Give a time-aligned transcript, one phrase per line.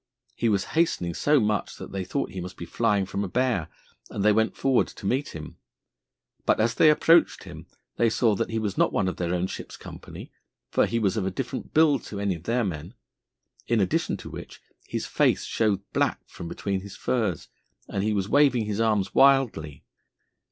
[0.35, 3.67] He was hastening so much that they thought he must be flying from a bear,
[4.09, 5.57] and they went forward to meet him.
[6.43, 9.45] But as they approached him, they saw that he was not one of their own
[9.45, 10.31] ship's company,
[10.71, 12.95] for he was of a different build to any of their men,
[13.67, 17.49] in addition to which his face showed black from between his furs,
[17.87, 19.83] and he was waving his arms wildly.